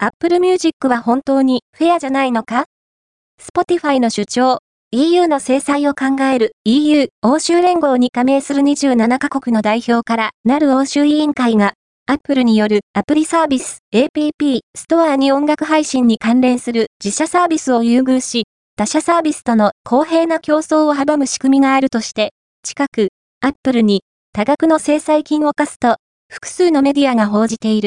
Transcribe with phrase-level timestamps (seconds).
[0.00, 2.66] Apple Music は本当にフェアじゃないのか
[3.42, 4.58] ?Spotify の主張、
[4.92, 11.72] EU の制裁を考える EU 欧州連合に加盟する27カ国の代表からなる欧州委員会が
[12.06, 18.44] Apple によるアプリサービス APP ストアに音楽配信に関連する自社サービスを優遇し、
[18.76, 22.30] 他社サービスとの公平な競争を阻む仕組みがあるとして、
[22.62, 23.08] 近く
[23.40, 24.02] Apple に
[24.32, 25.96] 多額の制裁金を課すと
[26.32, 27.86] 複数のメディアが報じている。